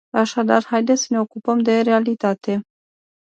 Așadar 0.17 0.63
haideți 0.65 1.01
să 1.01 1.07
ne 1.09 1.19
ocupăm 1.19 1.59
de 1.59 1.81
realitate. 1.81 2.61